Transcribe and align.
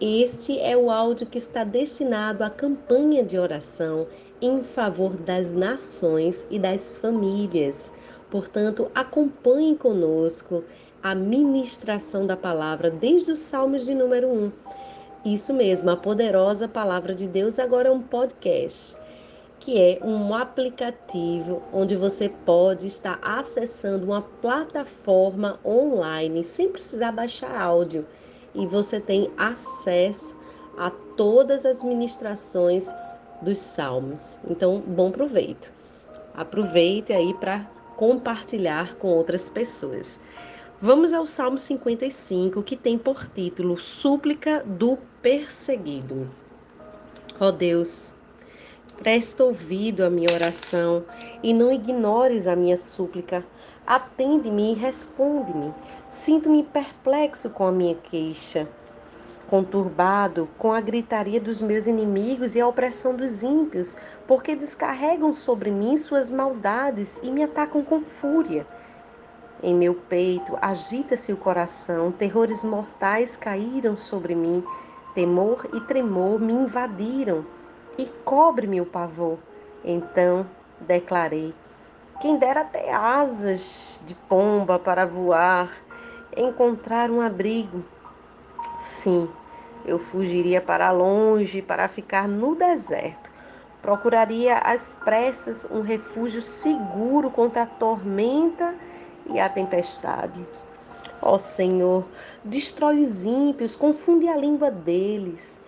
Este 0.00 0.60
é 0.60 0.76
o 0.76 0.92
áudio 0.92 1.26
que 1.26 1.38
está 1.38 1.64
destinado 1.64 2.44
à 2.44 2.50
campanha 2.50 3.24
de 3.24 3.36
oração 3.36 4.06
em 4.40 4.62
favor 4.62 5.16
das 5.16 5.52
nações 5.52 6.46
e 6.48 6.56
das 6.56 6.96
famílias. 6.96 7.90
Portanto, 8.30 8.92
acompanhe 8.94 9.74
conosco 9.76 10.62
a 11.02 11.16
ministração 11.16 12.28
da 12.28 12.36
palavra 12.36 12.92
desde 12.92 13.32
os 13.32 13.40
Salmos 13.40 13.84
de 13.84 13.92
número 13.92 14.28
1. 14.28 14.52
Isso 15.24 15.52
mesmo, 15.52 15.90
a 15.90 15.96
poderosa 15.96 16.68
palavra 16.68 17.12
de 17.12 17.26
Deus 17.26 17.58
agora 17.58 17.88
é 17.88 17.92
um 17.92 18.00
podcast, 18.00 18.96
que 19.58 19.76
é 19.80 19.98
um 20.00 20.32
aplicativo 20.32 21.60
onde 21.72 21.96
você 21.96 22.28
pode 22.28 22.86
estar 22.86 23.18
acessando 23.20 24.06
uma 24.06 24.22
plataforma 24.22 25.58
online 25.66 26.44
sem 26.44 26.68
precisar 26.68 27.10
baixar 27.10 27.60
áudio 27.60 28.06
e 28.58 28.66
você 28.66 29.00
tem 29.00 29.30
acesso 29.36 30.38
a 30.76 30.90
todas 30.90 31.64
as 31.64 31.82
ministrações 31.82 32.92
dos 33.40 33.58
salmos. 33.58 34.38
Então, 34.48 34.80
bom 34.80 35.10
proveito. 35.10 35.72
Aproveite 36.34 37.12
aí 37.12 37.32
para 37.34 37.60
compartilhar 37.96 38.94
com 38.96 39.08
outras 39.08 39.48
pessoas. 39.48 40.20
Vamos 40.80 41.12
ao 41.12 41.26
Salmo 41.26 41.58
55, 41.58 42.62
que 42.62 42.76
tem 42.76 42.96
por 42.96 43.26
título 43.26 43.78
Súplica 43.78 44.62
do 44.64 44.96
Perseguido. 45.20 46.30
Ó 47.40 47.48
oh 47.48 47.52
Deus, 47.52 48.12
presta 48.96 49.42
ouvido 49.42 50.04
à 50.04 50.10
minha 50.10 50.32
oração 50.32 51.04
e 51.42 51.52
não 51.52 51.72
ignores 51.72 52.46
a 52.46 52.54
minha 52.54 52.76
súplica. 52.76 53.44
Atende-me 53.88 54.72
e 54.72 54.74
responde-me. 54.74 55.72
Sinto-me 56.10 56.62
perplexo 56.62 57.48
com 57.48 57.66
a 57.66 57.72
minha 57.72 57.94
queixa, 57.94 58.68
conturbado 59.48 60.46
com 60.58 60.74
a 60.74 60.80
gritaria 60.82 61.40
dos 61.40 61.62
meus 61.62 61.86
inimigos 61.86 62.54
e 62.54 62.60
a 62.60 62.68
opressão 62.68 63.16
dos 63.16 63.42
ímpios, 63.42 63.96
porque 64.26 64.54
descarregam 64.54 65.32
sobre 65.32 65.70
mim 65.70 65.96
suas 65.96 66.30
maldades 66.30 67.18
e 67.22 67.30
me 67.30 67.42
atacam 67.42 67.82
com 67.82 68.02
fúria. 68.02 68.66
Em 69.62 69.74
meu 69.74 69.94
peito 69.94 70.58
agita-se 70.60 71.32
o 71.32 71.38
coração, 71.38 72.12
terrores 72.12 72.62
mortais 72.62 73.38
caíram 73.38 73.96
sobre 73.96 74.34
mim, 74.34 74.62
temor 75.14 75.66
e 75.72 75.80
tremor 75.80 76.38
me 76.38 76.52
invadiram 76.52 77.42
e 77.96 78.04
cobre-me 78.22 78.82
o 78.82 78.86
pavor. 78.86 79.38
Então 79.82 80.46
declarei: 80.78 81.54
quem 82.20 82.36
dera 82.36 82.64
ter 82.64 82.90
asas 82.90 84.00
de 84.04 84.14
pomba 84.14 84.78
para 84.78 85.06
voar, 85.06 85.70
encontrar 86.36 87.10
um 87.10 87.20
abrigo. 87.20 87.84
Sim, 88.80 89.28
eu 89.84 89.98
fugiria 89.98 90.60
para 90.60 90.90
longe 90.90 91.62
para 91.62 91.88
ficar 91.88 92.26
no 92.26 92.54
deserto. 92.54 93.30
Procuraria 93.80 94.58
às 94.58 94.92
pressas 95.04 95.66
um 95.70 95.80
refúgio 95.80 96.42
seguro 96.42 97.30
contra 97.30 97.62
a 97.62 97.66
tormenta 97.66 98.74
e 99.26 99.38
a 99.38 99.48
tempestade. 99.48 100.44
Ó 101.22 101.38
Senhor, 101.38 102.04
destrói 102.44 103.00
os 103.00 103.22
ímpios, 103.22 103.76
confunde 103.76 104.28
a 104.28 104.36
língua 104.36 104.70
deles 104.70 105.60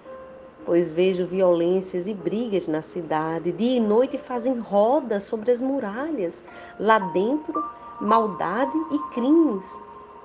pois 0.64 0.92
vejo 0.92 1.26
violências 1.26 2.06
e 2.06 2.14
brigas 2.14 2.68
na 2.68 2.82
cidade. 2.82 3.52
Dia 3.52 3.76
e 3.76 3.80
noite 3.80 4.18
fazem 4.18 4.58
roda 4.58 5.20
sobre 5.20 5.50
as 5.50 5.60
muralhas. 5.60 6.46
Lá 6.78 6.98
dentro, 6.98 7.62
maldade 8.00 8.76
e 8.90 9.14
crimes. 9.14 9.78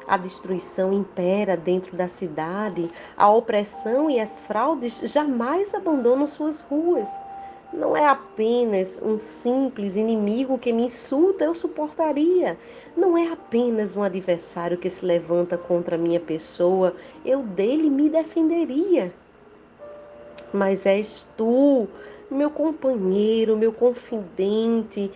A 0.07 0.17
destruição 0.17 0.93
impera 0.93 1.57
dentro 1.57 1.97
da 1.97 2.07
cidade, 2.07 2.91
a 3.17 3.29
opressão 3.29 4.07
e 4.09 4.19
as 4.19 4.39
fraudes 4.41 4.99
jamais 5.11 5.73
abandonam 5.73 6.27
suas 6.27 6.61
ruas. 6.61 7.09
Não 7.73 7.97
é 7.97 8.07
apenas 8.07 9.01
um 9.01 9.17
simples 9.17 9.95
inimigo 9.95 10.59
que 10.59 10.71
me 10.71 10.85
insulta, 10.85 11.43
eu 11.43 11.55
suportaria. 11.55 12.57
Não 12.95 13.17
é 13.17 13.31
apenas 13.31 13.97
um 13.97 14.03
adversário 14.03 14.77
que 14.77 14.89
se 14.89 15.03
levanta 15.03 15.57
contra 15.57 15.95
a 15.95 15.99
minha 15.99 16.19
pessoa, 16.19 16.95
eu 17.25 17.41
dele 17.41 17.89
me 17.89 18.07
defenderia 18.07 19.11
mas 20.55 20.85
és 20.85 21.27
tu, 21.37 21.87
meu 22.31 22.49
companheiro, 22.49 23.57
meu 23.57 23.71
confidente 23.71 25.11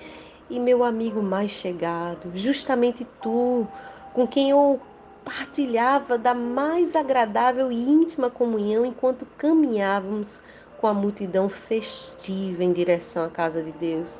e 0.49 0.59
meu 0.59 0.83
amigo 0.83 1.21
mais 1.21 1.51
chegado, 1.51 2.31
justamente 2.35 3.07
tu, 3.21 3.67
com 4.13 4.27
quem 4.27 4.49
eu 4.49 4.79
partilhava 5.23 6.17
da 6.17 6.33
mais 6.33 6.95
agradável 6.95 7.71
e 7.71 7.89
íntima 7.89 8.29
comunhão 8.29 8.85
enquanto 8.85 9.27
caminhávamos 9.37 10.41
com 10.79 10.87
a 10.87 10.93
multidão 10.93 11.49
festiva 11.49 12.63
em 12.63 12.71
direção 12.71 13.25
à 13.25 13.29
casa 13.29 13.61
de 13.61 13.71
Deus. 13.71 14.19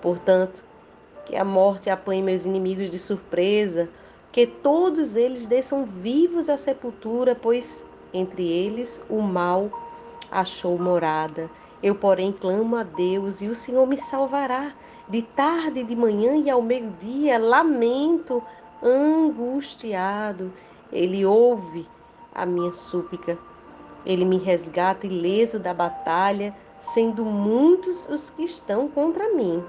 Portanto, 0.00 0.62
que 1.24 1.34
a 1.34 1.44
morte 1.44 1.90
apanhe 1.90 2.22
meus 2.22 2.44
inimigos 2.44 2.88
de 2.88 2.98
surpresa, 2.98 3.88
que 4.30 4.46
todos 4.46 5.16
eles 5.16 5.46
desçam 5.46 5.84
vivos 5.84 6.48
à 6.48 6.56
sepultura, 6.56 7.34
pois 7.34 7.84
entre 8.12 8.46
eles 8.46 9.04
o 9.08 9.20
mal 9.20 9.87
achou 10.30 10.78
morada. 10.78 11.50
Eu, 11.82 11.94
porém, 11.94 12.32
clamo 12.32 12.76
a 12.76 12.82
Deus 12.82 13.40
e 13.40 13.48
o 13.48 13.54
Senhor 13.54 13.86
me 13.86 13.96
salvará. 13.96 14.72
De 15.08 15.22
tarde, 15.22 15.84
de 15.84 15.96
manhã 15.96 16.36
e 16.36 16.50
ao 16.50 16.60
meio-dia, 16.60 17.38
lamento, 17.38 18.42
angustiado. 18.82 20.52
Ele 20.92 21.24
ouve 21.24 21.88
a 22.34 22.44
minha 22.44 22.72
súplica. 22.72 23.38
Ele 24.04 24.24
me 24.24 24.38
resgata 24.38 25.06
ileso 25.06 25.58
da 25.58 25.72
batalha, 25.72 26.54
sendo 26.80 27.24
muitos 27.24 28.08
os 28.08 28.30
que 28.30 28.44
estão 28.44 28.88
contra 28.88 29.34
mim. 29.34 29.62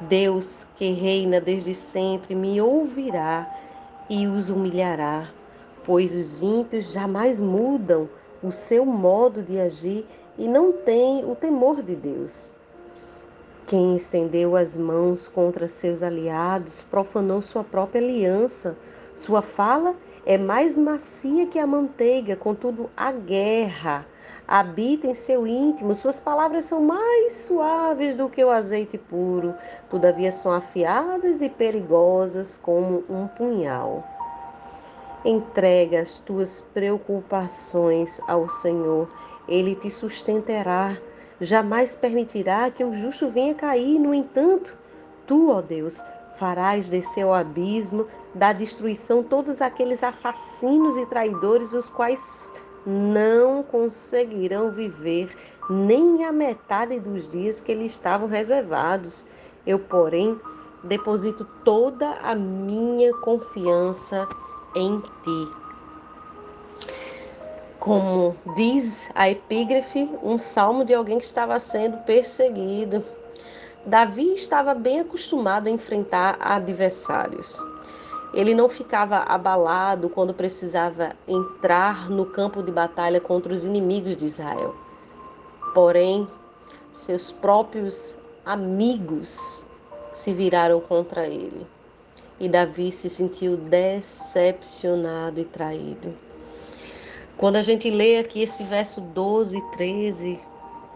Deus, 0.00 0.66
que 0.76 0.92
reina 0.92 1.40
desde 1.40 1.74
sempre, 1.74 2.34
me 2.34 2.60
ouvirá 2.60 3.46
e 4.08 4.26
os 4.26 4.48
humilhará, 4.48 5.28
pois 5.84 6.14
os 6.14 6.42
ímpios 6.42 6.90
jamais 6.90 7.38
mudam 7.38 8.08
o 8.42 8.50
seu 8.50 8.84
modo 8.84 9.42
de 9.42 9.58
agir 9.58 10.06
e 10.38 10.48
não 10.48 10.72
tem 10.72 11.24
o 11.24 11.34
temor 11.34 11.82
de 11.82 11.94
Deus. 11.94 12.54
Quem 13.66 13.94
estendeu 13.94 14.56
as 14.56 14.76
mãos 14.76 15.28
contra 15.28 15.68
seus 15.68 16.02
aliados 16.02 16.82
profanou 16.82 17.40
sua 17.40 17.62
própria 17.62 18.00
aliança. 18.00 18.76
Sua 19.14 19.42
fala 19.42 19.94
é 20.26 20.36
mais 20.36 20.76
macia 20.76 21.46
que 21.46 21.58
a 21.58 21.66
manteiga, 21.66 22.34
contudo, 22.34 22.90
a 22.96 23.12
guerra 23.12 24.06
habita 24.48 25.06
em 25.06 25.14
seu 25.14 25.46
íntimo. 25.46 25.94
Suas 25.94 26.18
palavras 26.18 26.64
são 26.64 26.82
mais 26.82 27.32
suaves 27.34 28.16
do 28.16 28.28
que 28.28 28.42
o 28.42 28.50
azeite 28.50 28.98
puro, 28.98 29.54
todavia 29.88 30.32
são 30.32 30.50
afiadas 30.50 31.40
e 31.40 31.48
perigosas 31.48 32.56
como 32.56 33.04
um 33.08 33.28
punhal. 33.28 34.04
Entrega 35.24 36.00
as 36.00 36.18
tuas 36.18 36.62
preocupações 36.72 38.20
ao 38.26 38.48
Senhor, 38.48 39.08
ele 39.46 39.74
te 39.74 39.90
sustentará. 39.90 40.96
Jamais 41.38 41.94
permitirá 41.94 42.70
que 42.70 42.82
o 42.84 42.94
justo 42.94 43.28
venha 43.28 43.54
cair. 43.54 43.98
No 43.98 44.14
entanto, 44.14 44.74
tu, 45.26 45.50
ó 45.50 45.60
Deus, 45.60 46.02
farás 46.38 46.88
descer 46.88 47.22
ao 47.22 47.34
abismo 47.34 48.06
da 48.34 48.52
destruição 48.52 49.22
todos 49.22 49.60
aqueles 49.60 50.02
assassinos 50.02 50.96
e 50.96 51.04
traidores, 51.06 51.74
os 51.74 51.88
quais 51.88 52.52
não 52.86 53.62
conseguirão 53.62 54.70
viver 54.70 55.36
nem 55.68 56.24
a 56.24 56.32
metade 56.32 56.98
dos 56.98 57.28
dias 57.28 57.60
que 57.60 57.74
lhes 57.74 57.92
estavam 57.92 58.26
reservados. 58.26 59.24
Eu, 59.66 59.78
porém, 59.78 60.40
deposito 60.82 61.44
toda 61.64 62.08
a 62.22 62.34
minha 62.34 63.14
confiança 63.18 64.26
em 64.74 65.00
ti. 65.22 65.52
Como 67.78 68.36
diz 68.54 69.10
a 69.14 69.30
epígrafe, 69.30 70.08
um 70.22 70.36
salmo 70.36 70.84
de 70.84 70.92
alguém 70.92 71.18
que 71.18 71.24
estava 71.24 71.58
sendo 71.58 71.96
perseguido. 72.04 73.02
Davi 73.86 74.34
estava 74.34 74.74
bem 74.74 75.00
acostumado 75.00 75.66
a 75.66 75.70
enfrentar 75.70 76.36
adversários. 76.38 77.56
Ele 78.34 78.54
não 78.54 78.68
ficava 78.68 79.16
abalado 79.18 80.08
quando 80.08 80.34
precisava 80.34 81.12
entrar 81.26 82.10
no 82.10 82.26
campo 82.26 82.62
de 82.62 82.70
batalha 82.70 83.20
contra 83.20 83.52
os 83.52 83.64
inimigos 83.64 84.16
de 84.16 84.26
Israel. 84.26 84.76
Porém, 85.74 86.28
seus 86.92 87.32
próprios 87.32 88.16
amigos 88.44 89.66
se 90.12 90.32
viraram 90.32 90.80
contra 90.80 91.26
ele. 91.26 91.66
E 92.40 92.48
Davi 92.48 92.90
se 92.90 93.10
sentiu 93.10 93.58
decepcionado 93.58 95.38
e 95.38 95.44
traído. 95.44 96.14
Quando 97.36 97.56
a 97.56 97.62
gente 97.62 97.90
lê 97.90 98.18
aqui 98.18 98.40
esse 98.40 98.64
verso 98.64 99.00
12 99.00 99.58
e 99.58 99.62
13, 99.72 100.40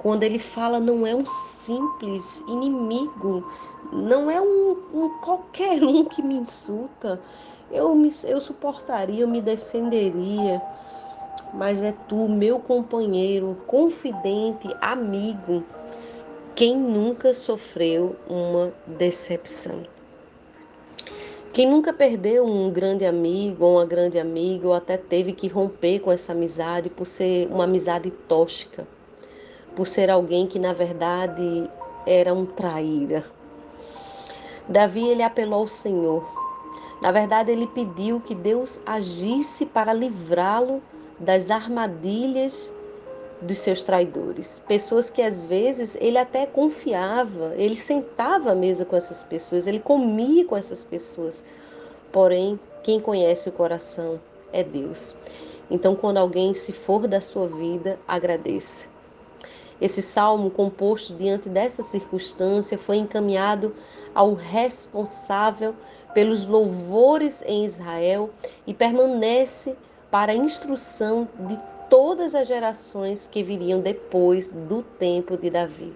quando 0.02 0.22
ele 0.22 0.38
fala 0.38 0.80
não 0.80 1.06
é 1.06 1.14
um 1.14 1.24
simples 1.26 2.42
inimigo, 2.48 3.46
não 3.92 4.30
é 4.30 4.40
um, 4.40 4.76
um 4.92 5.18
qualquer 5.20 5.82
um 5.82 6.04
que 6.04 6.22
me 6.22 6.34
insulta, 6.34 7.20
eu, 7.70 7.94
me, 7.94 8.08
eu 8.24 8.40
suportaria, 8.40 9.20
eu 9.20 9.28
me 9.28 9.40
defenderia, 9.40 10.62
mas 11.52 11.82
é 11.82 11.92
tu, 12.08 12.28
meu 12.28 12.58
companheiro, 12.58 13.56
confidente, 13.66 14.68
amigo, 14.80 15.62
quem 16.54 16.76
nunca 16.76 17.32
sofreu 17.32 18.16
uma 18.28 18.72
decepção? 18.86 19.93
Quem 21.54 21.68
nunca 21.68 21.92
perdeu 21.92 22.44
um 22.44 22.68
grande 22.68 23.06
amigo 23.06 23.64
ou 23.64 23.74
uma 23.74 23.86
grande 23.86 24.18
amiga, 24.18 24.66
ou 24.66 24.74
até 24.74 24.96
teve 24.96 25.32
que 25.32 25.46
romper 25.46 26.00
com 26.00 26.10
essa 26.10 26.32
amizade 26.32 26.90
por 26.90 27.06
ser 27.06 27.46
uma 27.46 27.62
amizade 27.62 28.10
tóxica, 28.10 28.84
por 29.76 29.86
ser 29.86 30.10
alguém 30.10 30.48
que 30.48 30.58
na 30.58 30.72
verdade 30.72 31.70
era 32.04 32.34
um 32.34 32.44
traíra. 32.44 33.24
Davi 34.68 35.06
ele 35.06 35.22
apelou 35.22 35.60
ao 35.60 35.68
Senhor. 35.68 36.28
Na 37.00 37.12
verdade, 37.12 37.52
ele 37.52 37.68
pediu 37.68 38.20
que 38.20 38.34
Deus 38.34 38.82
agisse 38.84 39.66
para 39.66 39.92
livrá-lo 39.92 40.82
das 41.20 41.52
armadilhas 41.52 42.73
dos 43.44 43.58
seus 43.58 43.82
traidores. 43.82 44.62
Pessoas 44.66 45.10
que 45.10 45.22
às 45.22 45.44
vezes 45.44 45.96
ele 46.00 46.18
até 46.18 46.46
confiava, 46.46 47.54
ele 47.56 47.76
sentava 47.76 48.52
à 48.52 48.54
mesa 48.54 48.84
com 48.84 48.96
essas 48.96 49.22
pessoas, 49.22 49.66
ele 49.66 49.78
comia 49.78 50.44
com 50.44 50.56
essas 50.56 50.82
pessoas. 50.82 51.44
Porém, 52.10 52.58
quem 52.82 53.00
conhece 53.00 53.48
o 53.48 53.52
coração 53.52 54.20
é 54.52 54.62
Deus. 54.62 55.14
Então, 55.70 55.94
quando 55.94 56.18
alguém 56.18 56.54
se 56.54 56.72
for 56.72 57.06
da 57.06 57.20
sua 57.20 57.48
vida, 57.48 57.98
agradeça. 58.06 58.88
Esse 59.80 60.00
salmo, 60.00 60.50
composto 60.50 61.14
diante 61.14 61.48
dessa 61.48 61.82
circunstância, 61.82 62.78
foi 62.78 62.96
encaminhado 62.96 63.74
ao 64.14 64.34
responsável 64.34 65.74
pelos 66.14 66.46
louvores 66.46 67.42
em 67.46 67.64
Israel 67.64 68.30
e 68.66 68.72
permanece 68.72 69.76
para 70.10 70.32
a 70.32 70.36
instrução 70.36 71.28
de 71.40 71.58
todas 71.88 72.34
as 72.34 72.48
gerações 72.48 73.26
que 73.26 73.42
viriam 73.42 73.80
depois 73.80 74.48
do 74.48 74.82
tempo 74.82 75.36
de 75.36 75.50
Davi. 75.50 75.92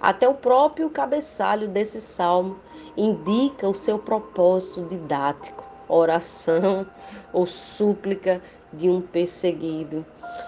Até 0.00 0.28
o 0.28 0.34
próprio 0.34 0.88
cabeçalho 0.90 1.68
desse 1.68 2.00
salmo 2.00 2.56
indica 2.96 3.68
o 3.68 3.74
seu 3.74 3.98
propósito 3.98 4.88
didático, 4.88 5.64
oração 5.88 6.86
ou 7.32 7.46
súplica 7.46 8.40
de 8.72 8.88
um 8.88 9.00
perseguido. 9.00 10.04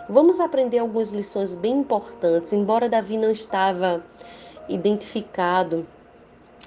Vamos 0.08 0.40
aprender 0.40 0.78
algumas 0.78 1.10
lições 1.10 1.54
bem 1.54 1.78
importantes. 1.80 2.52
Embora 2.52 2.88
Davi 2.88 3.16
não 3.16 3.30
estava 3.30 4.04
identificado 4.68 5.86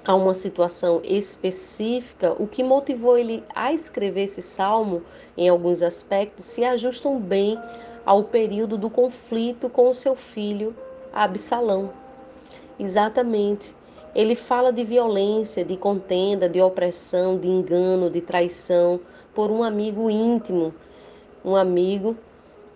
a 0.04 0.14
uma 0.14 0.34
situação 0.34 1.00
específica, 1.04 2.34
o 2.38 2.46
que 2.46 2.62
motivou 2.62 3.16
ele 3.16 3.42
a 3.54 3.72
escrever 3.72 4.24
esse 4.24 4.42
salmo, 4.42 5.02
em 5.36 5.48
alguns 5.48 5.82
aspectos, 5.82 6.46
se 6.46 6.64
ajustam 6.64 7.18
bem 7.20 7.58
ao 8.04 8.24
período 8.24 8.76
do 8.76 8.90
conflito 8.90 9.68
com 9.68 9.88
o 9.88 9.94
seu 9.94 10.14
filho 10.14 10.74
Absalão. 11.12 11.90
Exatamente. 12.78 13.74
Ele 14.14 14.34
fala 14.34 14.72
de 14.72 14.84
violência, 14.84 15.64
de 15.64 15.76
contenda, 15.76 16.48
de 16.48 16.60
opressão, 16.60 17.38
de 17.38 17.48
engano, 17.48 18.10
de 18.10 18.20
traição 18.20 19.00
por 19.34 19.50
um 19.50 19.62
amigo 19.62 20.08
íntimo, 20.08 20.74
um 21.44 21.56
amigo 21.56 22.16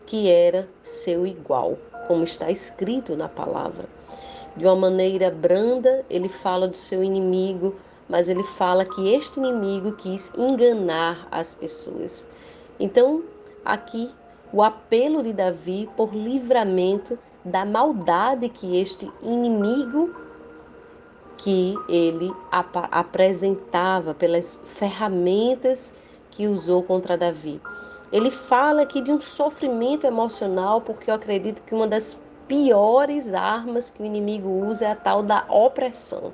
que 0.06 0.28
era 0.28 0.68
seu 0.82 1.26
igual, 1.26 1.78
como 2.06 2.24
está 2.24 2.50
escrito 2.50 3.14
na 3.16 3.28
palavra. 3.28 3.97
De 4.56 4.64
uma 4.64 4.76
maneira 4.76 5.30
branda, 5.30 6.04
ele 6.10 6.28
fala 6.28 6.66
do 6.66 6.76
seu 6.76 7.02
inimigo, 7.02 7.76
mas 8.08 8.28
ele 8.28 8.42
fala 8.42 8.84
que 8.84 9.12
este 9.12 9.38
inimigo 9.38 9.92
quis 9.92 10.32
enganar 10.36 11.28
as 11.30 11.54
pessoas. 11.54 12.28
Então, 12.80 13.22
aqui 13.64 14.10
o 14.52 14.62
apelo 14.62 15.22
de 15.22 15.32
Davi 15.32 15.88
por 15.96 16.14
livramento 16.14 17.18
da 17.44 17.64
maldade 17.64 18.48
que 18.48 18.76
este 18.80 19.10
inimigo 19.22 20.14
que 21.36 21.74
ele 21.88 22.32
ap 22.50 22.76
apresentava 22.90 24.12
pelas 24.12 24.60
ferramentas 24.64 25.98
que 26.30 26.48
usou 26.48 26.82
contra 26.82 27.16
Davi. 27.16 27.60
Ele 28.10 28.30
fala 28.30 28.82
aqui 28.82 29.00
de 29.00 29.12
um 29.12 29.20
sofrimento 29.20 30.06
emocional, 30.06 30.80
porque 30.80 31.10
eu 31.10 31.14
acredito 31.14 31.62
que 31.62 31.74
uma 31.74 31.86
das 31.86 32.18
piores 32.48 33.32
armas 33.32 33.90
que 33.90 34.02
o 34.02 34.06
inimigo 34.06 34.48
usa 34.48 34.86
é 34.86 34.90
a 34.90 34.96
tal 34.96 35.22
da 35.22 35.44
opressão. 35.48 36.32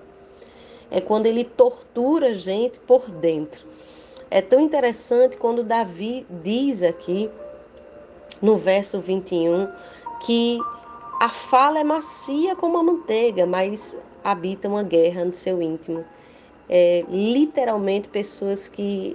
É 0.91 1.01
quando 1.01 1.27
ele 1.27 1.45
tortura 1.45 2.29
a 2.29 2.35
gente 2.35 2.79
por 2.79 3.11
dentro. 3.11 3.67
É 4.31 4.41
tão 4.41 4.61
interessante 4.61 5.37
quando 5.37 5.63
Davi 5.63 6.27
diz 6.43 6.83
aqui 6.83 7.31
no 8.41 8.57
verso 8.57 9.01
21 9.01 9.69
que 10.25 10.59
a 11.21 11.29
fala 11.29 11.81
é 11.81 11.85
macia 11.85 12.57
como 12.57 12.79
a 12.79 12.83
manteiga, 12.83 13.47
mas 13.47 13.97
habita 14.23 14.69
uma 14.69 14.83
guerra 14.83 15.25
no 15.25 15.35
seu 15.35 15.61
íntimo. 15.61 16.05
É, 16.69 17.05
literalmente 17.09 18.09
pessoas 18.09 18.67
que 18.67 19.15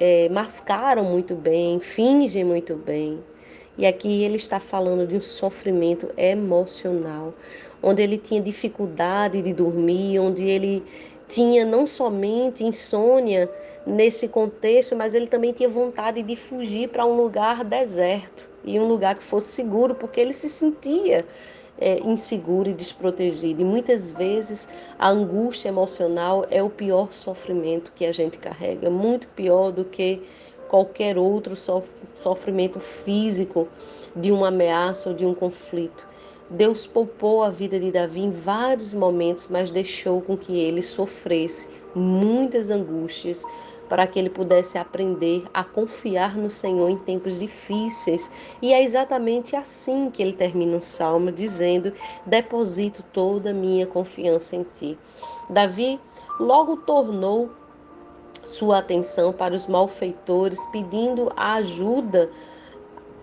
é, 0.00 0.28
mascaram 0.28 1.04
muito 1.04 1.34
bem, 1.34 1.80
fingem 1.80 2.44
muito 2.44 2.74
bem. 2.74 3.22
E 3.78 3.86
aqui 3.86 4.24
ele 4.24 4.36
está 4.36 4.58
falando 4.58 5.06
de 5.06 5.14
um 5.14 5.20
sofrimento 5.20 6.10
emocional, 6.16 7.32
onde 7.80 8.02
ele 8.02 8.18
tinha 8.18 8.40
dificuldade 8.40 9.40
de 9.40 9.52
dormir, 9.52 10.18
onde 10.18 10.44
ele 10.44 10.82
tinha 11.28 11.64
não 11.64 11.86
somente 11.86 12.64
insônia 12.64 13.48
nesse 13.86 14.26
contexto, 14.26 14.96
mas 14.96 15.14
ele 15.14 15.28
também 15.28 15.52
tinha 15.52 15.68
vontade 15.68 16.22
de 16.22 16.34
fugir 16.34 16.88
para 16.88 17.06
um 17.06 17.16
lugar 17.16 17.62
deserto 17.62 18.50
e 18.64 18.80
um 18.80 18.88
lugar 18.88 19.14
que 19.14 19.22
fosse 19.22 19.52
seguro, 19.52 19.94
porque 19.94 20.20
ele 20.20 20.32
se 20.32 20.48
sentia 20.48 21.24
é, 21.80 22.00
inseguro 22.00 22.68
e 22.68 22.74
desprotegido. 22.74 23.62
E 23.62 23.64
muitas 23.64 24.10
vezes 24.10 24.68
a 24.98 25.08
angústia 25.08 25.68
emocional 25.68 26.44
é 26.50 26.60
o 26.62 26.68
pior 26.68 27.12
sofrimento 27.12 27.92
que 27.94 28.04
a 28.04 28.12
gente 28.12 28.38
carrega, 28.38 28.90
muito 28.90 29.28
pior 29.28 29.70
do 29.70 29.84
que 29.84 30.22
qualquer 30.68 31.16
outro 31.16 31.54
sofrimento 32.14 32.78
físico 32.78 33.68
de 34.14 34.30
uma 34.30 34.48
ameaça 34.48 35.08
ou 35.08 35.14
de 35.14 35.24
um 35.24 35.34
conflito. 35.34 36.06
Deus 36.50 36.86
poupou 36.86 37.42
a 37.42 37.50
vida 37.50 37.78
de 37.78 37.90
Davi 37.90 38.20
em 38.20 38.30
vários 38.30 38.94
momentos, 38.94 39.48
mas 39.50 39.70
deixou 39.70 40.22
com 40.22 40.36
que 40.36 40.58
ele 40.58 40.80
sofresse 40.80 41.68
muitas 41.94 42.70
angústias 42.70 43.44
para 43.88 44.06
que 44.06 44.18
ele 44.18 44.30
pudesse 44.30 44.76
aprender 44.78 45.44
a 45.52 45.64
confiar 45.64 46.36
no 46.36 46.50
Senhor 46.50 46.88
em 46.88 46.96
tempos 46.96 47.38
difíceis. 47.38 48.30
E 48.62 48.72
é 48.72 48.82
exatamente 48.82 49.56
assim 49.56 50.10
que 50.10 50.22
ele 50.22 50.32
termina 50.32 50.76
o 50.76 50.82
salmo, 50.82 51.32
dizendo: 51.32 51.92
Deposito 52.24 53.02
toda 53.12 53.50
a 53.50 53.54
minha 53.54 53.86
confiança 53.86 54.56
em 54.56 54.62
ti. 54.62 54.98
Davi 55.50 55.98
logo 56.38 56.76
tornou 56.78 57.50
sua 58.48 58.78
atenção 58.78 59.32
para 59.32 59.54
os 59.54 59.66
malfeitores, 59.66 60.64
pedindo 60.66 61.32
a 61.36 61.54
ajuda 61.54 62.30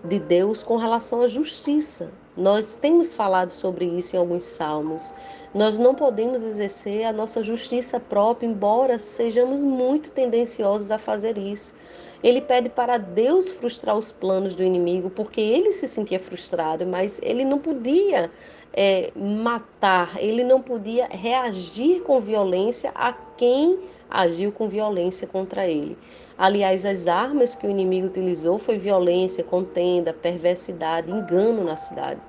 de 0.04 0.18
Deus 0.18 0.62
com 0.62 0.76
relação 0.76 1.22
à 1.22 1.26
justiça. 1.26 2.12
Nós 2.36 2.76
temos 2.76 3.14
falado 3.14 3.50
sobre 3.50 3.84
isso 3.86 4.14
em 4.14 4.18
alguns 4.18 4.44
salmos. 4.44 5.14
Nós 5.54 5.78
não 5.78 5.94
podemos 5.94 6.42
exercer 6.42 7.04
a 7.04 7.12
nossa 7.12 7.42
justiça 7.42 7.98
própria, 7.98 8.46
embora 8.46 8.98
sejamos 8.98 9.64
muito 9.64 10.10
tendenciosos 10.10 10.90
a 10.90 10.98
fazer 10.98 11.38
isso. 11.38 11.74
Ele 12.22 12.40
pede 12.40 12.68
para 12.68 12.98
Deus 12.98 13.52
frustrar 13.52 13.96
os 13.96 14.12
planos 14.12 14.54
do 14.54 14.62
inimigo, 14.62 15.10
porque 15.10 15.40
ele 15.40 15.72
se 15.72 15.86
sentia 15.86 16.20
frustrado, 16.20 16.86
mas 16.86 17.20
ele 17.22 17.44
não 17.44 17.58
podia 17.58 18.30
é, 18.72 19.10
matar, 19.16 20.16
ele 20.18 20.44
não 20.44 20.60
podia 20.60 21.06
reagir 21.06 22.02
com 22.02 22.20
violência 22.20 22.90
a 22.94 23.12
quem 23.12 23.78
agiu 24.10 24.52
com 24.52 24.68
violência 24.68 25.26
contra 25.26 25.66
ele. 25.66 25.96
Aliás, 26.38 26.84
as 26.84 27.06
armas 27.06 27.54
que 27.54 27.66
o 27.66 27.70
inimigo 27.70 28.08
utilizou 28.08 28.58
foi 28.58 28.76
violência, 28.76 29.42
contenda, 29.42 30.12
perversidade, 30.12 31.10
engano 31.10 31.64
na 31.64 31.76
cidade. 31.76 32.20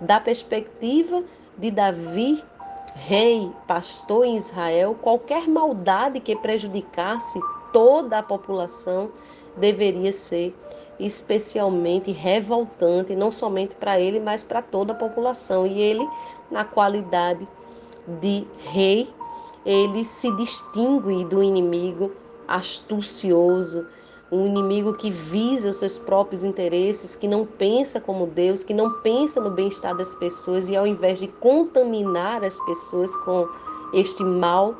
Da 0.00 0.20
perspectiva 0.20 1.22
de 1.56 1.70
Davi, 1.70 2.42
rei, 2.94 3.50
pastor 3.66 4.26
em 4.26 4.36
Israel, 4.36 4.94
qualquer 5.00 5.48
maldade 5.48 6.20
que 6.20 6.36
prejudicasse 6.36 7.40
toda 7.72 8.18
a 8.18 8.22
população 8.22 9.10
deveria 9.56 10.12
ser 10.12 10.54
especialmente 10.98 12.10
revoltante, 12.10 13.14
não 13.14 13.30
somente 13.30 13.74
para 13.74 14.00
ele, 14.00 14.20
mas 14.20 14.42
para 14.42 14.62
toda 14.62 14.92
a 14.92 14.96
população. 14.96 15.66
E 15.66 15.80
ele, 15.80 16.06
na 16.50 16.64
qualidade 16.64 17.46
de 18.20 18.46
rei, 18.70 19.08
ele 19.66 20.04
se 20.04 20.30
distingue 20.36 21.24
do 21.24 21.42
inimigo 21.42 22.12
astucioso, 22.46 23.84
um 24.30 24.46
inimigo 24.46 24.94
que 24.94 25.10
visa 25.10 25.70
os 25.70 25.78
seus 25.78 25.98
próprios 25.98 26.44
interesses, 26.44 27.16
que 27.16 27.26
não 27.26 27.44
pensa 27.44 28.00
como 28.00 28.28
Deus, 28.28 28.62
que 28.62 28.72
não 28.72 29.00
pensa 29.00 29.40
no 29.40 29.50
bem-estar 29.50 29.96
das 29.96 30.14
pessoas 30.14 30.68
e 30.68 30.76
ao 30.76 30.86
invés 30.86 31.18
de 31.18 31.26
contaminar 31.26 32.44
as 32.44 32.58
pessoas 32.60 33.14
com 33.16 33.48
este 33.92 34.22
mal, 34.22 34.76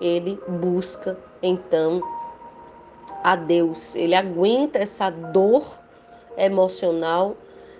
ele 0.00 0.38
busca 0.48 1.16
então 1.40 2.02
a 3.22 3.36
Deus. 3.36 3.94
Ele 3.94 4.14
aguenta 4.14 4.78
essa 4.78 5.08
dor 5.08 5.64
emocional, 6.36 7.36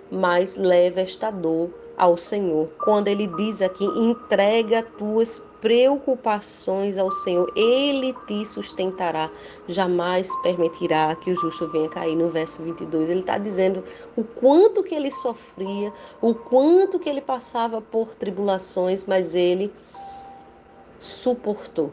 mas 0.09 0.55
leva 0.55 1.01
esta 1.01 1.29
dor 1.29 1.69
ao 1.97 2.15
Senhor. 2.15 2.69
Quando 2.83 3.07
ele 3.07 3.27
diz 3.27 3.61
aqui, 3.61 3.85
entrega 3.85 4.83
tuas 4.83 5.39
preocupações 5.61 6.97
ao 6.97 7.11
Senhor, 7.11 7.51
ele 7.55 8.13
te 8.27 8.45
sustentará, 8.45 9.29
jamais 9.67 10.33
permitirá 10.43 11.15
que 11.15 11.31
o 11.31 11.35
justo 11.35 11.67
venha 11.67 11.89
cair. 11.89 12.15
No 12.15 12.29
verso 12.29 12.61
22, 12.63 13.09
ele 13.09 13.21
está 13.21 13.37
dizendo 13.37 13.83
o 14.15 14.23
quanto 14.23 14.83
que 14.83 14.95
ele 14.95 15.11
sofria, 15.11 15.91
o 16.21 16.33
quanto 16.33 16.99
que 16.99 17.09
ele 17.09 17.21
passava 17.21 17.81
por 17.81 18.15
tribulações, 18.15 19.05
mas 19.05 19.35
ele 19.35 19.73
suportou. 20.99 21.91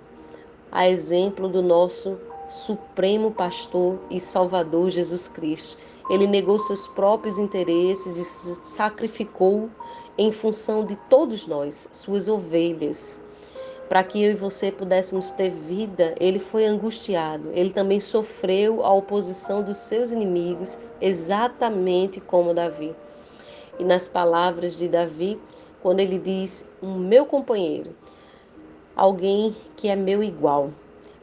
A 0.70 0.88
exemplo 0.88 1.48
do 1.48 1.62
nosso 1.62 2.18
supremo 2.48 3.30
pastor 3.30 3.98
e 4.10 4.20
salvador 4.20 4.90
Jesus 4.90 5.28
Cristo. 5.28 5.76
Ele 6.10 6.26
negou 6.26 6.58
seus 6.58 6.86
próprios 6.86 7.38
interesses 7.38 8.16
e 8.16 8.24
se 8.24 8.58
sacrificou 8.62 9.70
em 10.18 10.30
função 10.30 10.84
de 10.84 10.96
todos 11.08 11.46
nós, 11.46 11.88
suas 11.92 12.28
ovelhas. 12.28 13.24
Para 13.88 14.02
que 14.02 14.22
eu 14.22 14.32
e 14.32 14.34
você 14.34 14.72
pudéssemos 14.72 15.30
ter 15.30 15.50
vida, 15.50 16.14
ele 16.18 16.38
foi 16.38 16.64
angustiado. 16.64 17.50
Ele 17.52 17.70
também 17.70 18.00
sofreu 18.00 18.84
a 18.84 18.92
oposição 18.92 19.62
dos 19.62 19.78
seus 19.78 20.10
inimigos, 20.10 20.78
exatamente 21.00 22.20
como 22.20 22.54
Davi. 22.54 22.94
E 23.78 23.84
nas 23.84 24.08
palavras 24.08 24.76
de 24.76 24.88
Davi, 24.88 25.38
quando 25.82 26.00
ele 26.00 26.18
diz: 26.18 26.68
"O 26.80 26.86
meu 26.86 27.26
companheiro", 27.26 27.94
alguém 28.96 29.54
que 29.76 29.88
é 29.88 29.96
meu 29.96 30.22
igual. 30.22 30.70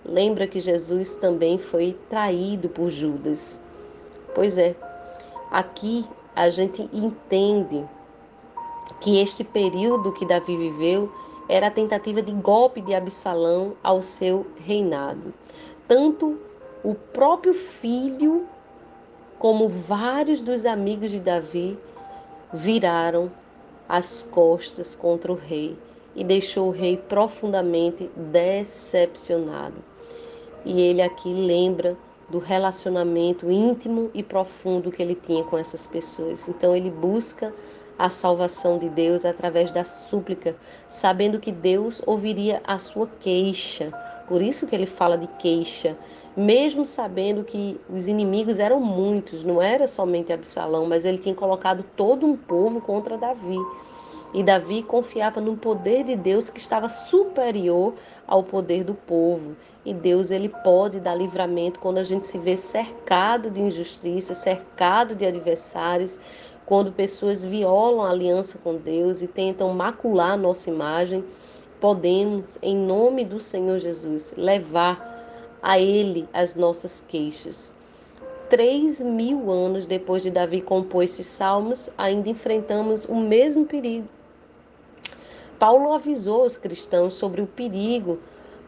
Lembra 0.06 0.48
que 0.48 0.60
Jesus 0.60 1.16
também 1.16 1.58
foi 1.58 1.98
traído 2.10 2.70
por 2.70 2.90
Judas. 2.90 3.64
Pois 4.34 4.58
é, 4.58 4.76
aqui 5.50 6.06
a 6.36 6.50
gente 6.50 6.90
entende 6.94 7.84
que 9.00 9.20
este 9.20 9.44
período 9.44 10.12
que 10.12 10.26
Davi 10.26 10.56
viveu 10.56 11.12
era 11.48 11.68
a 11.68 11.72
tentativa 11.72 12.22
de 12.22 12.32
golpe 12.32 12.82
de 12.82 12.94
Absalão 12.94 13.74
ao 13.84 14.02
seu 14.02 14.46
reinado. 14.66 15.34
Tanto 15.88 16.38
o 16.84 16.96
próprio 16.96 17.54
filho 17.54 18.48
como 19.38 19.68
vários 19.68 20.40
dos 20.40 20.66
amigos 20.66 21.12
de 21.12 21.20
Davi 21.20 21.78
viraram 22.54 23.32
as 23.88 24.24
costas 24.24 24.96
contra 24.96 25.32
o 25.32 25.36
rei 25.36 25.78
e 26.16 26.24
deixou 26.24 26.68
o 26.68 26.72
rei 26.72 26.98
profundamente 26.98 28.10
decepcionado. 28.16 29.76
E 30.64 30.82
ele 30.82 31.02
aqui 31.02 31.34
lembra 31.34 31.98
do 32.30 32.40
relacionamento 32.40 33.52
íntimo 33.52 34.10
e 34.14 34.24
profundo 34.24 34.92
que 34.92 35.02
ele 35.02 35.16
tinha 35.16 35.44
com 35.44 35.58
essas 35.58 35.86
pessoas. 35.86 36.48
Então 36.48 36.76
ele 36.76 36.90
busca 36.90 37.54
a 38.06 38.10
salvação 38.10 38.80
de 38.80 38.90
Deus 38.90 39.26
através 39.26 39.70
da 39.70 39.86
súplica, 39.86 40.56
sabendo 40.90 41.40
que 41.40 41.52
Deus 41.52 42.02
ouviria 42.06 42.62
a 42.66 42.80
sua 42.80 43.08
queixa. 43.20 43.92
Por 44.28 44.42
isso 44.42 44.66
que 44.66 44.76
ele 44.76 44.88
fala 44.88 45.18
de 45.18 45.28
queixa, 45.28 45.96
mesmo 46.36 46.84
sabendo 46.84 47.44
que 47.44 47.80
os 47.88 48.08
inimigos 48.08 48.58
eram 48.58 48.80
muitos, 48.80 49.44
não 49.44 49.62
era 49.62 49.86
somente 49.86 50.34
Absalão, 50.34 50.88
mas 50.88 51.06
ele 51.06 51.20
tinha 51.20 51.36
colocado 51.36 51.86
todo 51.96 52.26
um 52.26 52.36
povo 52.36 52.82
contra 52.82 53.18
Davi. 53.18 53.60
E 54.34 54.42
Davi 54.42 54.82
confiava 54.82 55.42
no 55.42 55.58
poder 55.58 56.04
de 56.04 56.16
Deus 56.16 56.50
que 56.50 56.60
estava 56.60 56.88
superior 56.88 57.94
ao 58.26 58.44
poder 58.44 58.84
do 58.84 58.94
povo. 58.94 59.58
E 59.84 59.94
Deus 59.94 60.32
ele 60.32 60.48
pode 60.48 61.00
dar 61.00 61.16
livramento 61.16 61.80
quando 61.80 61.98
a 61.98 62.04
gente 62.04 62.26
se 62.26 62.38
vê 62.38 62.56
cercado 62.56 63.52
de 63.52 63.60
injustiça, 63.60 64.34
cercado 64.34 65.16
de 65.16 65.26
adversários, 65.26 66.20
quando 66.66 66.92
pessoas 66.92 67.46
violam 67.46 68.02
a 68.02 68.10
aliança 68.10 68.58
com 68.60 68.76
Deus 68.76 69.22
e 69.22 69.28
tentam 69.28 69.74
macular 69.74 70.32
a 70.32 70.38
nossa 70.38 70.70
imagem. 70.70 71.24
Podemos, 71.80 72.58
em 72.62 72.76
nome 72.76 73.26
do 73.26 73.40
Senhor 73.40 73.80
Jesus, 73.80 74.34
levar 74.38 75.60
a 75.62 75.80
Ele 75.80 76.28
as 76.34 76.56
nossas 76.56 77.02
queixas. 77.02 77.74
Três 78.50 79.02
mil 79.02 79.50
anos 79.52 79.86
depois 79.86 80.24
de 80.24 80.30
Davi 80.30 80.62
compor 80.62 81.04
esses 81.04 81.28
salmos, 81.28 81.90
ainda 81.98 82.30
enfrentamos 82.30 83.06
o 83.06 83.16
mesmo 83.16 83.66
perigo 83.66 84.08
Paulo 85.62 85.94
avisou 85.94 86.44
os 86.44 86.58
cristãos 86.58 87.14
sobre 87.14 87.40
o 87.40 87.46
perigo 87.46 88.18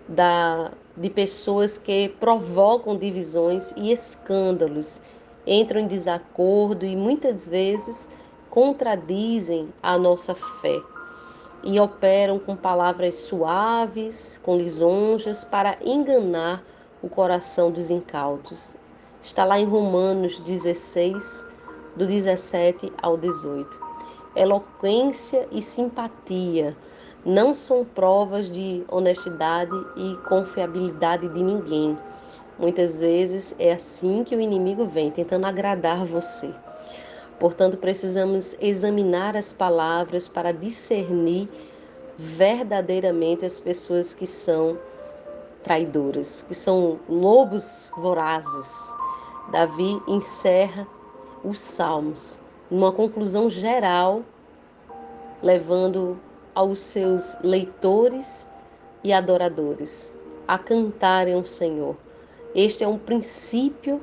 da, 0.08 0.72
de 0.96 1.10
pessoas 1.10 1.76
que 1.76 2.08
provocam 2.20 2.96
divisões 2.96 3.74
e 3.76 3.92
escândalos, 3.92 5.02
entram 5.46 5.82
em 5.82 5.88
desacordo 5.88 6.86
e 6.86 6.96
muitas 6.96 7.48
vezes 7.48 8.08
contradizem 8.50 9.70
a 9.82 9.98
nossa 9.98 10.36
fé 10.36 10.82
e 11.64 11.80
operam 11.80 12.38
com 12.40 12.56
palavras 12.56 13.16
suaves, 13.16 14.40
com 14.44 14.58
lisonjas, 14.58 15.44
para 15.44 15.78
enganar 15.84 16.62
o 17.02 17.10
coração 17.10 17.72
dos 17.72 17.90
incautos. 17.90 18.76
Está 19.22 19.46
lá 19.46 19.60
em 19.60 19.66
Romanos 19.66 20.40
16, 20.40 21.52
do 21.96 22.06
17 22.06 22.92
ao 23.02 23.18
18 23.18 23.94
eloquência 24.36 25.48
e 25.52 25.62
simpatia 25.62 26.76
não 27.26 27.54
são 27.54 27.86
provas 27.86 28.52
de 28.52 28.84
honestidade 28.90 29.76
e 29.96 30.18
confiabilidade 30.28 31.28
de 31.30 31.42
ninguém. 31.42 31.98
Muitas 32.58 33.00
vezes 33.00 33.56
é 33.58 33.74
assim 33.74 34.24
que 34.24 34.36
o 34.36 34.42
inimigo 34.42 34.86
vem, 34.86 35.10
tentando 35.10 35.46
agradar 35.46 36.06
você. 36.06 36.54
Portanto, 37.40 37.78
precisamos 37.78 38.56
examinar 38.62 39.36
as 39.36 39.52
palavras 39.52 40.28
para 40.28 40.52
discernir 40.52 41.50
verdadeiramente 42.18 43.46
as 43.46 43.60
pessoas 43.60 44.14
que 44.14 44.28
são 44.28 44.78
traidoras, 45.64 46.42
que 46.42 46.54
são 46.54 47.00
lobos 47.10 47.92
vorazes. 47.98 48.96
Davi 49.52 50.02
encerra 50.08 50.88
os 51.44 51.60
salmos 51.60 52.40
numa 52.70 52.92
conclusão 52.92 53.50
geral, 53.50 54.22
levando 55.42 56.20
aos 56.56 56.80
seus 56.80 57.40
leitores 57.42 58.50
e 59.04 59.12
adoradores 59.12 60.16
a 60.48 60.58
cantarem 60.58 61.36
o 61.36 61.46
Senhor. 61.46 61.96
Este 62.56 62.84
é 62.84 62.88
um 62.88 62.98
princípio 62.98 64.02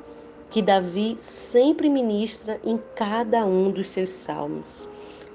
que 0.50 0.60
Davi 0.60 1.14
sempre 1.18 1.88
ministra 1.88 2.58
em 2.64 2.78
cada 2.94 3.44
um 3.44 3.70
dos 3.70 3.90
seus 3.90 4.10
salmos. 4.10 4.88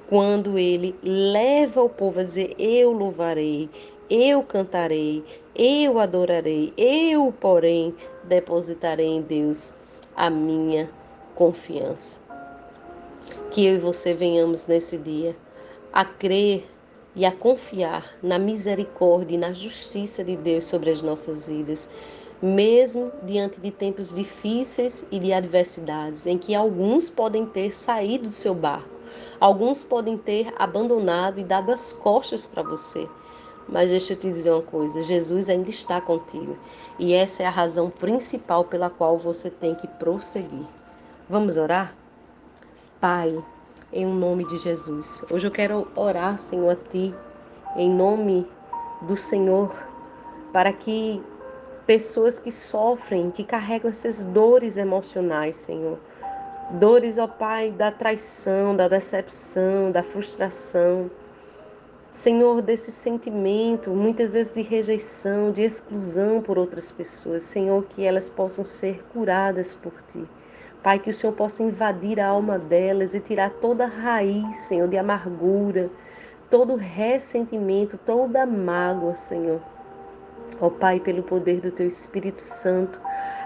Quando 0.07 0.57
ele 0.57 0.95
leva 1.01 1.81
o 1.81 1.89
povo 1.89 2.19
a 2.19 2.23
dizer: 2.23 2.55
Eu 2.59 2.91
louvarei, 2.91 3.69
eu 4.09 4.43
cantarei, 4.43 5.23
eu 5.55 5.99
adorarei, 5.99 6.73
eu, 6.77 7.33
porém, 7.39 7.95
depositarei 8.23 9.07
em 9.07 9.21
Deus 9.21 9.73
a 10.15 10.29
minha 10.29 10.89
confiança 11.33 12.25
que 13.55 13.65
eu 13.65 13.75
e 13.75 13.79
você 13.79 14.13
venhamos 14.13 14.67
nesse 14.67 14.97
dia 14.97 15.33
a 15.93 16.03
crer 16.03 16.67
e 17.15 17.25
a 17.25 17.31
confiar 17.31 18.13
na 18.21 18.37
misericórdia 18.37 19.35
e 19.35 19.37
na 19.37 19.53
justiça 19.53 20.25
de 20.25 20.35
Deus 20.35 20.65
sobre 20.65 20.89
as 20.89 21.01
nossas 21.01 21.47
vidas, 21.47 21.89
mesmo 22.41 23.11
diante 23.23 23.59
de 23.59 23.71
tempos 23.71 24.13
difíceis 24.13 25.05
e 25.11 25.19
de 25.19 25.31
adversidades, 25.33 26.25
em 26.25 26.37
que 26.37 26.53
alguns 26.53 27.09
podem 27.09 27.45
ter 27.45 27.73
saído 27.73 28.29
do 28.29 28.35
seu 28.35 28.53
barco, 28.53 28.89
alguns 29.39 29.83
podem 29.83 30.17
ter 30.17 30.53
abandonado 30.57 31.39
e 31.39 31.43
dado 31.43 31.71
as 31.71 31.93
costas 31.93 32.45
para 32.45 32.63
você. 32.63 33.07
Mas 33.67 33.89
deixa 33.89 34.13
eu 34.13 34.17
te 34.17 34.29
dizer 34.29 34.51
uma 34.51 34.61
coisa: 34.61 35.01
Jesus 35.01 35.49
ainda 35.49 35.69
está 35.69 35.99
contigo. 35.99 36.57
E 36.99 37.13
essa 37.13 37.43
é 37.43 37.45
a 37.45 37.51
razão 37.51 37.89
principal 37.89 38.63
pela 38.63 38.89
qual 38.89 39.17
você 39.17 39.49
tem 39.49 39.73
que 39.73 39.87
prosseguir. 39.87 40.67
Vamos 41.27 41.57
orar? 41.57 41.95
Pai, 43.01 43.43
em 43.91 44.05
nome 44.05 44.45
de 44.45 44.57
Jesus. 44.57 45.25
Hoje 45.31 45.47
eu 45.47 45.51
quero 45.51 45.87
orar, 45.95 46.37
Senhor, 46.37 46.69
a 46.69 46.75
Ti, 46.75 47.13
em 47.75 47.89
nome 47.89 48.47
do 49.01 49.17
Senhor, 49.17 49.75
para 50.53 50.71
que 50.71 51.21
pessoas 51.85 52.39
que 52.39 52.51
sofrem, 52.51 53.31
que 53.31 53.43
carregam 53.43 53.89
essas 53.89 54.23
dores 54.23 54.77
emocionais, 54.77 55.57
Senhor, 55.57 55.99
Dores, 56.71 57.19
ó 57.19 57.27
Pai, 57.27 57.71
da 57.71 57.91
traição, 57.91 58.75
da 58.75 58.87
decepção, 58.87 59.91
da 59.91 60.01
frustração. 60.01 61.11
Senhor, 62.09 62.59
desse 62.59 62.91
sentimento, 62.91 63.91
muitas 63.91 64.33
vezes 64.33 64.55
de 64.55 64.63
rejeição, 64.63 65.51
de 65.51 65.61
exclusão 65.61 66.41
por 66.41 66.57
outras 66.57 66.89
pessoas. 66.89 67.43
Senhor, 67.43 67.85
que 67.85 68.03
elas 68.03 68.29
possam 68.29 68.65
ser 68.65 69.03
curadas 69.13 69.75
por 69.75 69.93
Ti. 70.07 70.27
Pai, 70.81 70.97
que 70.97 71.11
o 71.11 71.13
Senhor 71.13 71.33
possa 71.33 71.61
invadir 71.61 72.19
a 72.19 72.27
alma 72.27 72.57
delas 72.57 73.13
e 73.13 73.19
tirar 73.19 73.51
toda 73.61 73.85
raiz, 73.85 74.57
Senhor, 74.63 74.87
de 74.87 74.97
amargura, 74.97 75.91
todo 76.49 76.75
ressentimento, 76.75 77.95
toda 77.95 78.43
mágoa, 78.43 79.13
Senhor. 79.13 79.61
Ó 80.61 80.69
Pai, 80.69 80.99
pelo 80.99 81.23
poder 81.23 81.61
do 81.61 81.71
Teu 81.71 81.87
Espírito 81.87 82.41
Santo, 82.41 82.99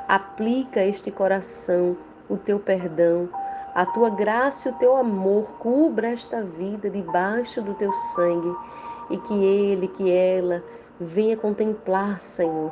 aplica 0.08 0.84
este 0.84 1.12
coração 1.12 1.98
o 2.27 2.38
Teu 2.38 2.60
perdão, 2.60 3.29
a 3.74 3.86
Tua 3.86 4.10
graça 4.10 4.70
e 4.70 4.72
o 4.72 4.75
Teu 4.75 4.96
amor, 4.96 5.56
cubra 5.58 6.10
esta 6.10 6.44
vida 6.44 6.89
debaixo 6.89 7.62
do 7.62 7.74
Teu 7.74 7.94
sangue 7.94 8.56
e 9.10 9.18
que 9.18 9.34
ele, 9.34 9.88
que 9.88 10.12
ela 10.12 10.63
venha 11.00 11.36
contemplar, 11.36 12.20
Senhor, 12.20 12.72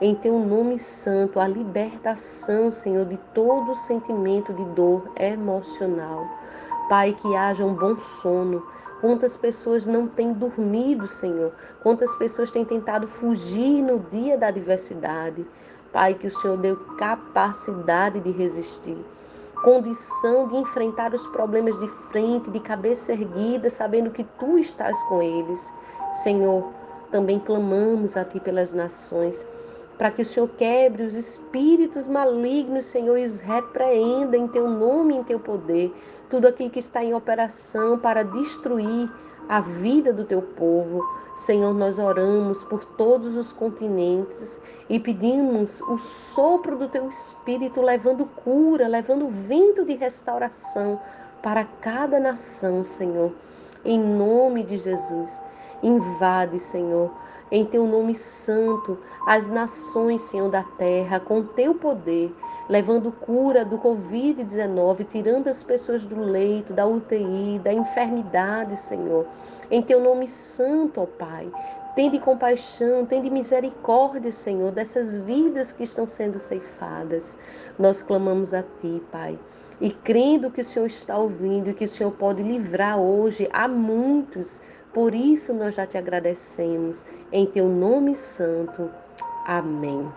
em 0.00 0.14
teu 0.14 0.38
nome 0.38 0.78
santo, 0.78 1.40
a 1.40 1.46
libertação, 1.46 2.70
Senhor, 2.70 3.06
de 3.06 3.16
todo 3.32 3.74
sentimento 3.74 4.52
de 4.52 4.64
dor 4.66 5.10
emocional. 5.18 6.26
Pai, 6.88 7.12
que 7.14 7.34
haja 7.34 7.64
um 7.64 7.74
bom 7.74 7.96
sono. 7.96 8.62
Quantas 9.00 9.36
pessoas 9.36 9.84
não 9.84 10.06
têm 10.08 10.32
dormido, 10.32 11.06
Senhor? 11.06 11.52
Quantas 11.82 12.14
pessoas 12.14 12.50
têm 12.50 12.64
tentado 12.64 13.06
fugir 13.06 13.82
no 13.82 14.00
dia 14.00 14.38
da 14.38 14.48
adversidade? 14.48 15.46
Pai, 15.92 16.14
que 16.14 16.26
o 16.26 16.30
Senhor 16.30 16.56
deu 16.56 16.76
capacidade 16.96 18.20
de 18.20 18.30
resistir, 18.30 18.96
condição 19.62 20.48
de 20.48 20.56
enfrentar 20.56 21.14
os 21.14 21.26
problemas 21.26 21.78
de 21.78 21.88
frente, 21.88 22.50
de 22.50 22.60
cabeça 22.60 23.12
erguida, 23.12 23.70
sabendo 23.70 24.10
que 24.10 24.24
tu 24.24 24.58
estás 24.58 25.02
com 25.04 25.22
eles. 25.22 25.72
Senhor, 26.12 26.72
também 27.10 27.38
clamamos 27.38 28.16
a 28.16 28.24
ti 28.24 28.40
pelas 28.40 28.72
nações 28.72 29.46
para 29.98 30.10
que 30.10 30.22
o 30.22 30.24
Senhor 30.24 30.48
quebre 30.48 31.04
os 31.04 31.16
espíritos 31.16 32.06
malignos, 32.06 32.86
Senhor, 32.86 33.16
e 33.16 33.24
os 33.24 33.40
repreenda 33.40 34.36
em 34.36 34.46
teu 34.46 34.68
nome 34.68 35.16
em 35.16 35.24
teu 35.24 35.40
poder. 35.40 35.94
Tudo 36.28 36.48
aquilo 36.48 36.70
que 36.70 36.78
está 36.78 37.04
em 37.04 37.14
operação 37.14 37.98
para 37.98 38.22
destruir 38.22 39.10
a 39.48 39.60
vida 39.60 40.12
do 40.12 40.24
teu 40.24 40.42
povo. 40.42 41.04
Senhor, 41.36 41.72
nós 41.74 41.98
oramos 41.98 42.64
por 42.64 42.84
todos 42.84 43.36
os 43.36 43.52
continentes 43.52 44.60
e 44.88 44.98
pedimos 44.98 45.80
o 45.82 45.98
sopro 45.98 46.76
do 46.76 46.88
teu 46.88 47.08
espírito, 47.08 47.80
levando 47.80 48.26
cura, 48.26 48.88
levando 48.88 49.28
vento 49.28 49.84
de 49.84 49.94
restauração 49.94 51.00
para 51.42 51.64
cada 51.64 52.18
nação, 52.18 52.82
Senhor. 52.82 53.32
Em 53.84 53.98
nome 53.98 54.62
de 54.62 54.78
Jesus, 54.78 55.42
invade, 55.82 56.58
Senhor 56.58 57.12
em 57.50 57.64
teu 57.64 57.86
nome 57.86 58.14
santo 58.14 58.98
as 59.26 59.46
nações, 59.48 60.22
Senhor 60.22 60.48
da 60.48 60.62
terra, 60.62 61.20
com 61.20 61.42
teu 61.42 61.74
poder, 61.74 62.34
levando 62.68 63.12
cura 63.12 63.64
do 63.64 63.78
Covid-19, 63.78 65.06
tirando 65.08 65.48
as 65.48 65.62
pessoas 65.62 66.04
do 66.04 66.20
leito, 66.20 66.72
da 66.72 66.86
UTI, 66.86 67.60
da 67.62 67.72
enfermidade, 67.72 68.76
Senhor. 68.76 69.26
Em 69.70 69.82
teu 69.82 70.00
nome 70.00 70.28
santo, 70.28 71.00
ó 71.00 71.06
Pai, 71.06 71.50
Tende 71.96 72.18
compaixão, 72.18 73.06
tende 73.06 73.30
misericórdia, 73.30 74.30
Senhor, 74.30 74.70
dessas 74.70 75.16
vidas 75.16 75.72
que 75.72 75.82
estão 75.82 76.04
sendo 76.04 76.38
ceifadas. 76.38 77.38
Nós 77.78 78.02
clamamos 78.02 78.52
a 78.52 78.62
Ti, 78.62 79.02
Pai, 79.10 79.38
e 79.80 79.90
crendo 79.90 80.50
que 80.50 80.60
o 80.60 80.64
Senhor 80.64 80.84
está 80.84 81.16
ouvindo 81.16 81.70
e 81.70 81.72
que 81.72 81.86
o 81.86 81.88
Senhor 81.88 82.12
pode 82.12 82.42
livrar 82.42 82.98
hoje 82.98 83.48
a 83.50 83.66
muitos 83.66 84.62
por 84.96 85.14
isso 85.14 85.52
nós 85.52 85.74
já 85.74 85.84
te 85.84 85.98
agradecemos. 85.98 87.04
Em 87.30 87.44
teu 87.44 87.68
nome 87.68 88.14
santo. 88.14 88.90
Amém. 89.46 90.10